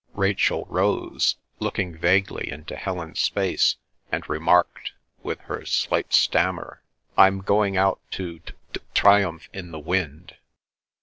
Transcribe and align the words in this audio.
Rachel 0.15 0.65
rose, 0.67 1.35
looked 1.59 1.77
vaguely 1.99 2.49
into 2.49 2.75
Helen's 2.75 3.27
face, 3.27 3.75
and 4.11 4.27
remarked 4.27 4.93
with 5.21 5.39
her 5.41 5.63
slight 5.63 6.11
stammer, 6.11 6.81
"I'm 7.19 7.41
going 7.41 7.77
out 7.77 7.99
to 8.13 8.39
t 8.39 8.53
t 8.73 8.79
triumph 8.95 9.47
in 9.53 9.69
the 9.69 9.77
wind." 9.77 10.37